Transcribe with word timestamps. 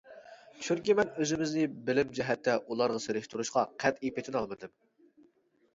چۈنكى 0.67 0.95
مەن 0.99 1.11
ئۆزىمىزنى 1.25 1.65
بىلىم 1.89 2.15
جەھەتتە 2.21 2.57
ئۇلارغا 2.67 3.03
سېلىشتۇرۇشقا 3.05 3.69
قەتئىي 3.85 4.17
پېتىنالمىدىم. 4.19 4.75